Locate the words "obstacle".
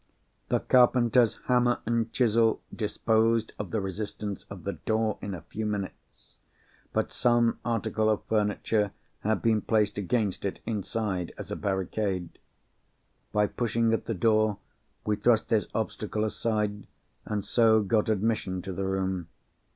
15.75-16.23